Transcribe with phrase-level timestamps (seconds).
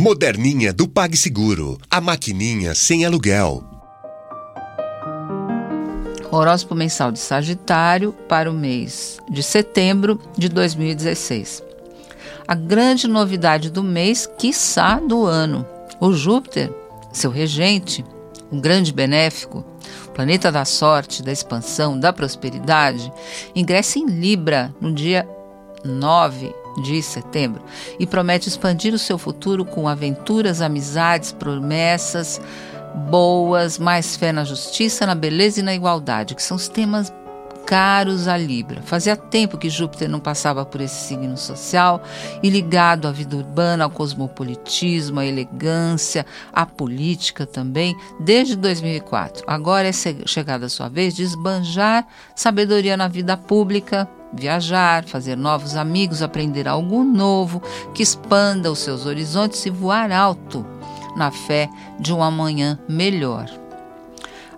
[0.00, 1.76] Moderninha do PagSeguro.
[1.90, 3.64] A maquininha sem aluguel.
[6.30, 11.64] Horóscopo mensal de Sagitário para o mês de setembro de 2016.
[12.46, 15.66] A grande novidade do mês, quiçá do ano.
[15.98, 16.72] O Júpiter,
[17.12, 18.04] seu regente,
[18.52, 19.64] um grande benéfico,
[20.14, 23.12] planeta da sorte, da expansão, da prosperidade,
[23.52, 25.28] ingressa em Libra no dia
[25.84, 27.62] 9 de setembro
[27.98, 32.40] e promete expandir o seu futuro com aventuras, amizades, promessas
[33.10, 37.12] boas, mais fé na justiça, na beleza e na igualdade, que são os temas
[37.68, 38.80] caros à Libra.
[38.80, 42.02] Fazia tempo que Júpiter não passava por esse signo social
[42.42, 49.44] e ligado à vida urbana, ao cosmopolitismo, à elegância, à política também, desde 2004.
[49.46, 55.76] Agora é chegada a sua vez de esbanjar sabedoria na vida pública, viajar, fazer novos
[55.76, 57.62] amigos, aprender algo novo
[57.94, 60.64] que expanda os seus horizontes e voar alto
[61.16, 63.48] na fé de um amanhã melhor.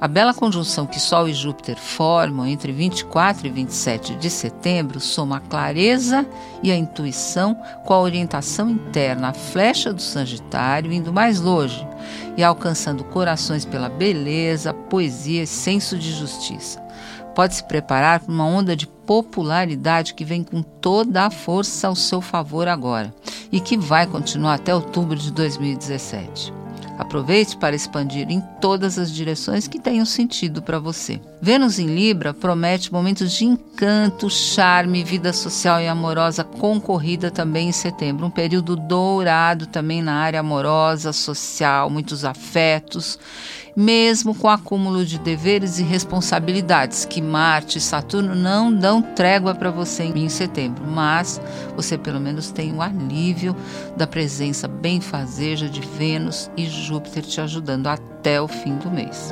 [0.00, 5.36] A bela conjunção que Sol e Júpiter formam entre 24 e 27 de setembro soma
[5.36, 6.26] a clareza
[6.62, 11.86] e a intuição com a orientação interna, a flecha do Sagitário indo mais longe
[12.34, 16.82] e alcançando corações pela beleza, poesia e senso de justiça
[17.34, 21.96] pode se preparar para uma onda de popularidade que vem com toda a força ao
[21.96, 23.12] seu favor agora
[23.50, 26.52] e que vai continuar até outubro de 2017.
[27.00, 31.18] Aproveite para expandir em todas as direções que tenham sentido para você.
[31.40, 37.72] Vênus em Libra promete momentos de encanto, charme, vida social e amorosa concorrida também em
[37.72, 38.26] setembro.
[38.26, 43.18] Um período dourado também na área amorosa, social, muitos afetos
[43.76, 49.54] mesmo com o acúmulo de deveres e responsabilidades que Marte e Saturno não dão trégua
[49.54, 51.40] para você em setembro, mas
[51.74, 53.54] você pelo menos tem o alívio
[53.96, 59.30] da presença benfazeja de Vênus e Júpiter te ajudando até o fim do mês.